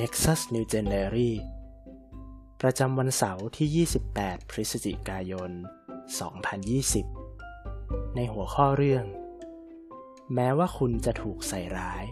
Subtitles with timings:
[0.00, 1.32] Nexus New January
[2.60, 5.50] ประจำวันเสาร์ที่ 28 พฤศจิกายน
[7.22, 9.04] 2020 ในหัวข้อเรื่อง
[10.34, 12.04] แม้ว่าคุณจะถูกใส่ร้าย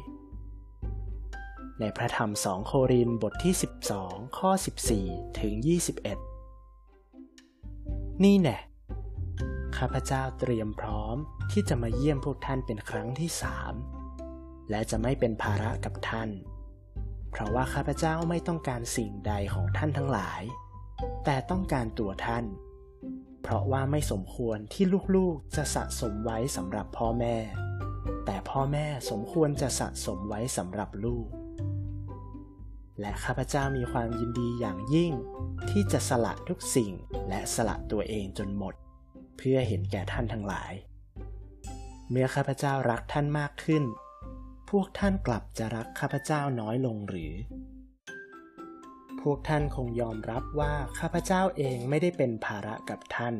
[1.80, 3.54] ในพระธรรมสองโครินบทที่
[3.94, 4.50] 12 ข้อ
[4.96, 5.52] 14 ถึง
[6.68, 8.58] 21 นี่แน่
[9.76, 11.16] ข้าพเจ้าเตรียมพร้อม
[11.52, 13.74] ที่จะมาเยี่ยมพวกท่านเป็นครั้งที่สาม
[14.70, 16.30] และจะไม่เป็นภาระกับท่าน
[17.30, 20.42] เพราะว่าข้าพเจ้าไม่ต้องการสิ่งใดของท่านทั้งหลาย
[21.24, 22.44] แต่ต้องการตัวท่าน
[23.42, 24.84] เพราะว่าไม่สมควรที่
[25.16, 27.36] ลูกๆจะสะสมไว้สำหรับพ่อแม่
[28.26, 31.28] แต่พ่อแม่สมควรจะสะสมไว้สำหรับลูก
[33.00, 35.12] และข้าพเจ้ามีความยินดีอย่างยิ่ง
[35.70, 36.92] ที่จะสละทุกสิ่ง
[37.28, 38.74] และสละตัวเองจนหมด
[39.36, 40.72] เพื่อเห็นแก่ท่านทั้งหลาย
[42.10, 43.84] เมื่อข้าพเจ้ารักท่านมากขึ้น
[44.74, 47.34] พวกท่านกลับจะรักข้าพเจ้าน้อยลงหรือ
[49.20, 53.34] พวกท่านคงยอมรับว่าข้าพเจ้าเองไม่ได้เป็นภาระกับท่าน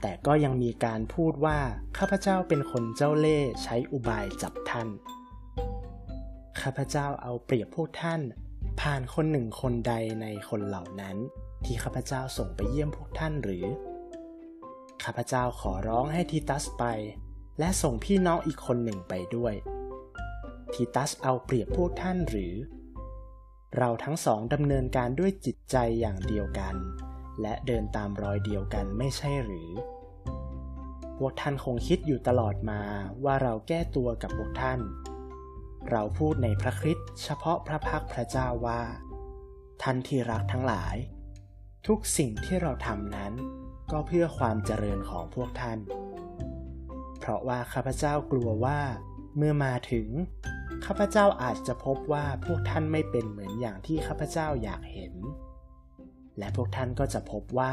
[0.00, 1.58] แต่ก็ยังมีการพูดว่า
[1.98, 4.88] ข้าพเจ้าเป็นคนเจ้าเล่ห์ใช้อุบายจับท่าน
[6.60, 8.20] ข้าพเจ้าเอาเปรียบพวกท่าน
[8.80, 11.16] ผ่านคนหนึ่งคนใดในคนเหล่านั้น
[11.64, 13.64] ที่ข้าพเจ้าส่งไปเยี่ยมพวกท่านหรือ
[15.04, 16.84] ข้าพเจ้าขอร้องให้ทิตัสไป
[17.58, 19.56] และส่งพี่น้องอีกคนหนึ่งไปด้วย
[20.74, 22.54] ทีตัสเอาเปรียบพวกท่านหรือ
[23.76, 26.74] เราทั้งสองดำเนินการด้วยจิตใจอย่างเดียวกัน
[27.42, 29.70] และเดินตามรอยเดียวกันไม่ใช่หรือ
[31.18, 32.80] พวกท่านคงคิดอยู่ตลอดมา
[33.24, 34.80] ว่าเราแก้ตัวกับพวกท่าน
[35.90, 38.82] เราพูดในพระคริสต์เฉพาะพระพักพระเจ้าว่า
[39.82, 40.96] ท่านที่รักทั้งหลาย
[41.86, 43.32] ทุกสิ่งที่เราทำนั้น
[43.90, 45.78] ก็เพื่อความเจริญของพวกท่าน
[47.18, 48.80] เพราะว่าข้าพเจ้ากลัวว่า
[49.36, 50.08] เมื่อมาถึง
[50.90, 55.14] ข้าพเจ้าอาจจะพบว่าพวกท่านไม่เป็นเหมือนอย่างที่ข้าพเจ้าอยากเห็น
[56.38, 57.72] และพวกท่านก็จะพบว่า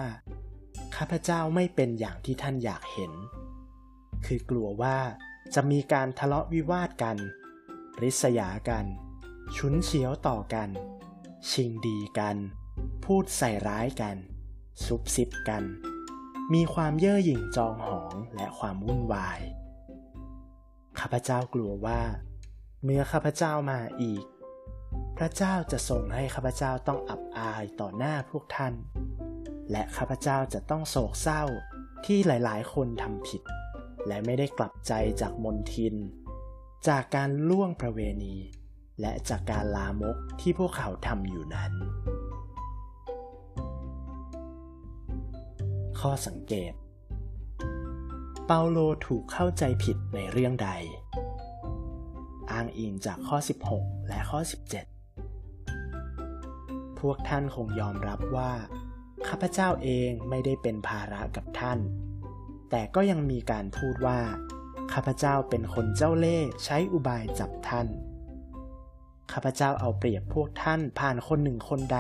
[0.96, 3.12] ข้าพเจ้าไม่เป็นอย่างที่ท่านอยากเห็น
[4.26, 4.98] คือกลัวว่า
[5.56, 7.18] จะมีการทะเลาะวิวาทกัน
[8.02, 8.86] ริษยากัน
[9.56, 10.70] ชุนเฉียวต่อกัน
[11.50, 12.38] ชิงดีกัน
[13.04, 14.18] พูดใส่ร้ายกัน
[14.86, 15.64] ซุบซิบกัน
[16.54, 19.40] มีความเย่อหยิ่งจองหองและความวุ่นวาย
[21.00, 22.02] ข้าพเจ้ากลัวว่า
[22.88, 24.26] เมื่อข้าพเจ้ามาอีก
[25.18, 28.74] พระเจ้าจะทรงให้ข้าพเจ้าต้องอับอายต่อหน้าพวกท่าน
[29.72, 31.44] และข้าพเจ้าจะต้องโศกเศร้า
[32.06, 33.42] ที่หลายๆ คนทำผิด
[34.08, 35.96] และไม่ได้กลับใจจากมนทิน
[36.88, 38.36] จากการล่วงประเวณี
[39.02, 41.74] และจากการลามกที่พวกเขาทำอยู่นั้น
[46.00, 46.74] ข้อสังเกต
[48.46, 50.72] เปาโลถูกเข้าใจผิดในเรื่องใด
[52.52, 53.38] อ้างอิงจากข้อ
[53.74, 54.54] 16 และข้อ 17
[57.00, 58.52] พวกท่านคงยอมรับว่า
[59.28, 61.80] ข้าพเจ้าเองไม่ได้เป็นภาระกับท่าน
[62.70, 64.20] แต่ก็ยังมีการพูดว่า
[64.94, 67.88] ข้าพเจ้าเป็นคนเจ้าเล่ห์ใช้อุบายจับท่าน
[69.32, 72.00] ข้าพเจ้าเอาเปรียบพวกท่านผ่านคนหนึ่งคนใด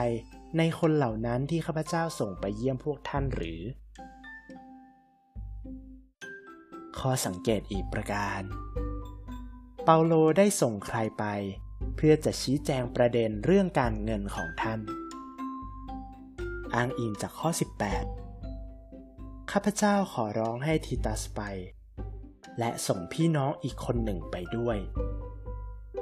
[0.57, 3.61] ในคนเหล่านั้นที่ข้าพเจ้าส่งไปเยี่ยมพวกท่านหรือ
[6.99, 8.41] ข้อสังเกตอีกประการ
[9.87, 11.25] เปาโลได้ส่งใครไป
[11.95, 14.79] เพื่อจะชี้แจงประเด็นเรื่องการเงินของท่าน
[16.75, 17.49] อ้างอิงจากข้อ
[18.29, 21.41] 18 ข้าพเจ้าขอร้องให้ทิตัสไป
[22.59, 24.77] และส่งพี่น้องอีกคนหนึ่งไปด้วย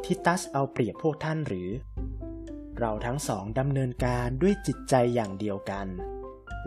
[0.06, 1.70] ทิตัสเอาเปรียบพวกท่านหรือ
[2.80, 5.88] เราทั้งสองดำเนินการด้วยจิตใจอย่างเดียวกัน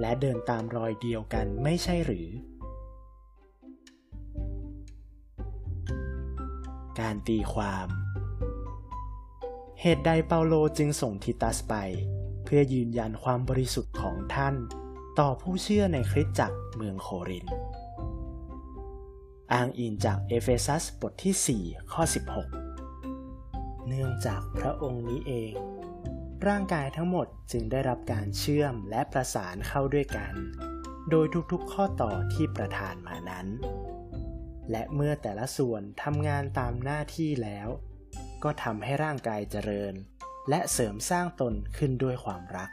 [0.00, 2.28] และเดินตามรอยเดียวกันไม่ใช่หรือ
[7.00, 7.86] การตีความ
[9.80, 11.74] เหตุใดเปาโลจึงส่งทิตัสไป
[12.44, 14.54] เพื่อยืนยันความบริสุทธิ์ของท่าน
[15.18, 17.46] ต่อผู้เชื่อในคริสตจักรเมืองโครินธ์
[19.52, 22.02] อ้างอิงจากเอเฟซัสบทที่ 4 ข้อ
[22.96, 25.52] 16 เนื่องจากพระองค์นี้เอง
[26.46, 30.32] ร่างกายทั้งหมดจึงได้รับการเชื่อมและประสานเข้าด้วยกัน
[31.10, 33.46] โดยทุกๆข้อต่อที่ประทานมานั้น
[34.70, 37.68] และเมื่อแต่ละส่วนทำงานตามหน้าที่แล้ว
[38.44, 39.94] ก็ทำให้ร่างกายเจริญ
[40.48, 42.70] และเสริมสร้างตนขึ้นด้วยความรัก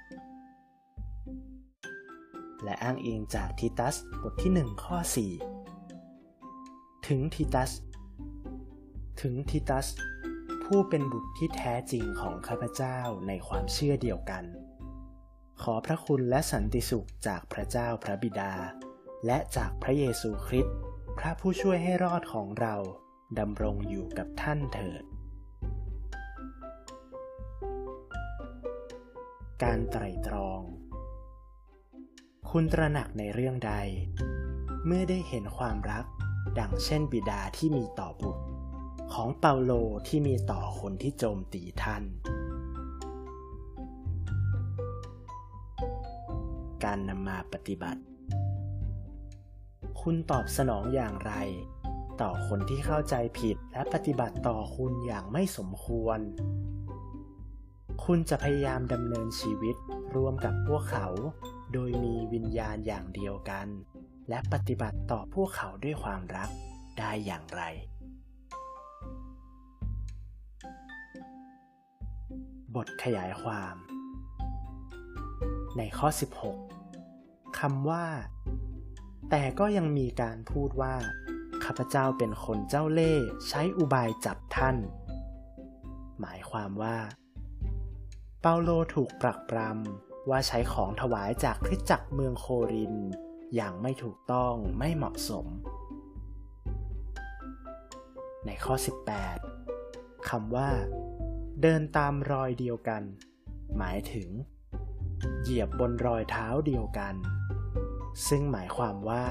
[2.63, 4.97] และอ้างอิงจากทิตัสบทที่ 1 ข้อ
[6.23, 7.71] 4 ถึงทิตัส
[9.21, 9.87] ถึงทิตัส
[10.63, 12.97] ผู้เป็นบุตรที่แท้จริงของข้าพเจ้า
[13.27, 14.43] ในความเชื่อเดียวกัน
[15.61, 18.53] ขอพระคุณและสันติสุขจากพระเจ้าพระบิดา
[19.25, 20.75] และจากพระเยซูคริสต์
[21.17, 22.75] พระผู้ช่วยให้รอดของเรา
[23.39, 25.03] ดำรงอยู่กับท่านเถิด
[29.63, 30.61] การไตรตรอง
[32.49, 33.73] คุณตระหนักในเรื่องใด
[34.85, 36.05] เมื่อได้เห็นความรัก
[36.59, 38.43] ดังเช่นบิดาที่มีต่อบุตร
[39.13, 39.71] ของเปาโล
[40.07, 42.03] ที่มีต่อคนที่โจมตีท่าน
[46.83, 48.01] การนำมาปฏิบัติ
[50.01, 51.33] คุณตอบสนองอย่างไร
[52.21, 56.19] ต่อคนที่เข้าใจผิดและปฏิบัติต่อคุณอย่างไม่สมควร
[58.05, 59.75] คุณจะพยายามดำเนินชีวิต
[60.15, 61.07] ร่วมกับพวกเขา
[61.73, 63.67] โดยมีวิญญาณอย่างเดียวกัน
[64.29, 66.49] และปฏิบัติต่อพวกเขาด้วยความรัก
[66.99, 67.63] ได้อย่างไร
[72.75, 73.75] บทขยายความ
[75.77, 76.07] ในข้อ
[76.83, 78.05] 16คำว่า
[79.29, 80.95] แต่ก็ยังมีการพูดว่า
[81.63, 84.77] ข้าพเจ้าเป็นคนเจ้าเล่ห์ใช้อุบายจับท่าน
[86.19, 86.97] หมายความว่า
[88.41, 92.95] เปาโลถูกปรักปรำว่าใช้ของถวายจากคริสจักรเมืองโคริน
[93.55, 95.45] อย่างไม่ถูกต้องไม่เหมาะสม
[98.45, 98.75] ในข้อ
[99.51, 100.69] 18 คำว่า
[101.61, 103.03] เดินตามรอยเดียวกัน
[103.77, 104.29] หมายถึง
[105.41, 107.13] เหยียบบนรอยเท้าเดียวกัน
[108.27, 109.25] ซึ่งหมายความว่า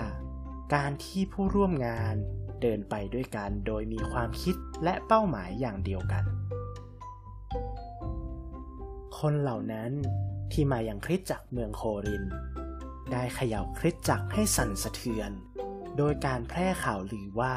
[0.74, 2.14] การที่ผู้ร่วมงาน
[2.62, 6.24] เดินไปด้วยกันโดยมีความคิดและเป้าหมายอย่างเดียวกัน
[9.18, 9.90] คนเหล่านั้น
[10.52, 12.24] ที่มาอย่างคริสจักรเมืองโคริน
[13.12, 15.30] ได้เขย่าคริสจักรให้สั่นสะเทือน
[15.96, 17.54] โดยการแพร่ข่าวลือว่า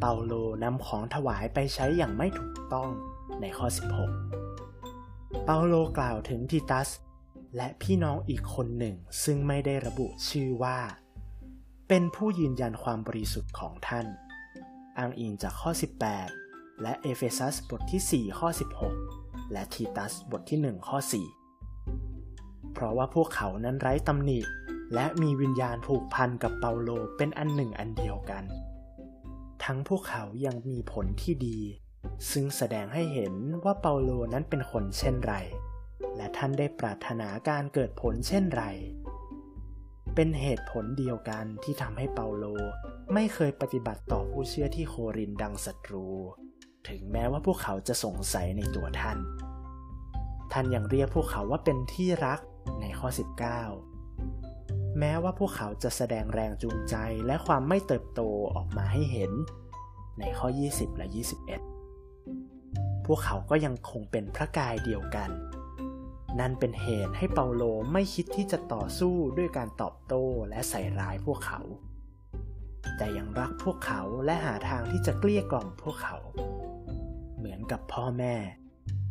[0.00, 0.32] เปาโล
[0.62, 2.90] นำของถวายไปใช้อย่างไม่ถูกต้อง
[3.40, 3.66] ในข้อ
[4.56, 6.88] 16 เปาโลกล่าวถึงทิตัส
[7.56, 8.94] และพี่น้องอีกคนหนึ่ง
[9.24, 10.78] ซึ่งไม่ได้ระบุชื่อว่า
[11.88, 14.06] เป็นผู้ยืนยันความบริสุทธิ์ของท่าน
[14.98, 15.70] อ้างอิงจากข้อ
[16.26, 18.48] 18 และเอเฟซัสบทที่ 4 ข้อ
[19.00, 20.98] 16 และทีตัสบทที่ 1 ข้อ
[21.84, 24.40] 4 เพราะว่าพวกเขานั้นไร้ตำหนิ
[24.94, 28.44] และมีวิญญาณผูกพันกับเปาโลเป็นอันหนึ่งอันเดียวกัน
[29.64, 31.58] ทั้งพวกเขายังมีผลที่ดี
[32.30, 35.34] ซึ่งแสดงให้เห็นว่าเปาโลนั้นเป็นคนเช่นไร
[36.16, 38.64] และท่านได้ปรารถนาการเกิดผลเช่นไร
[40.14, 42.44] เป็นเหตุผลเดียวกันที่ทำให้เปาโล
[43.14, 46.06] ไม่เคยปฏิบัติต่อผู้เชื่อที่โครินดังศัตรู
[46.88, 49.18] ถึงแม้ว่าพวกเขาจะสงสัยในตัวท่าน
[50.52, 52.40] ท่านยังเรียกพวกเขาว่าเป็นที่รัก
[52.80, 53.08] ในข้อ
[53.88, 56.96] 19 แม้ว่าพวกเขาจะแสดงแรงจูงใจ
[57.26, 58.20] และความไม่เติบโต
[58.54, 59.32] ออกมาให้เห็น
[60.18, 61.06] ในข้อ 20 และ
[62.26, 65.30] 21 พวกเขาก็ยังคงเป็นพระกายเดียวกัน
[66.38, 67.62] นั่นเป็นเหตุให้เปาโล
[67.92, 71.60] ไม่คิดที่จะต่อสู้ด้วยการตอบโต้และใส่ร้ายพวกเขา
[72.96, 76.18] แต่ยังรักพวกเขาและหาทางที่จะเกลี้ยกล่อมพวกเขา
[77.36, 78.34] เหมือนกับพ่อแม่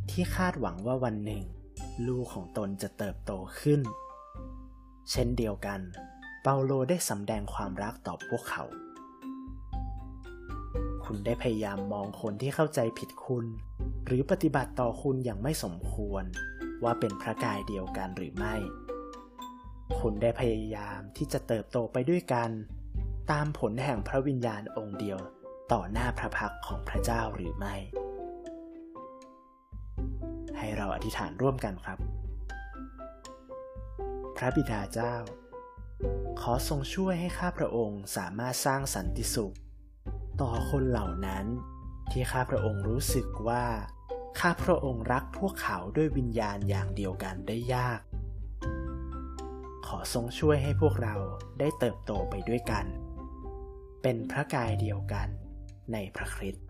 [0.10, 1.44] ที่คาดหวังว่าวันหนึ่ง
[2.08, 3.82] ลูกของตนจะเติบโตขึ้น
[5.12, 5.80] เช่นเดียวกัน
[6.44, 8.64] เปาโลได้สำแดงความรักต่อพวกเขา
[11.06, 13.46] คุณได้พยายามมองคนที่เข้าใจผิดคุณ
[14.06, 16.24] หรือปฏิบัติต่อคุณอย่างไม่สมควร
[16.84, 18.56] ว่าเป็นพระกายเดียวกันหรือไม่
[20.00, 22.50] คุณได้พยายามที่จะเติบโตไปด้วยกัน
[23.32, 25.20] ตามผลแห่งพระวิญญาณองค์เดียว
[25.72, 27.76] ต่อหน้าพระพักของพระเจ้าหรือไม่
[30.58, 32.00] ให้เราอธิษฐานร่วมกันครับ
[34.38, 35.16] พระบิดาเจ้า
[36.42, 39.56] ขอทรงช่วยให้ข้าพระองค์สามารถสร้างสันติสุข
[40.42, 41.46] ต่อคนเหล่านั้น
[42.12, 43.64] ที่ข้าพระองค์รู้สึกว่า
[44.40, 48.00] ข้าพระองค์รักพวกเขาด้วยวิญญาณอย่างเดียวกันได้ยาก
[49.88, 51.16] ขอทรงช่วยให้พวกเรา
[51.60, 52.86] ได้เติบโตไปด้วยกัน
[54.02, 55.28] เป็นพระกายเดียวกัน
[55.94, 56.66] ในพระคริสต์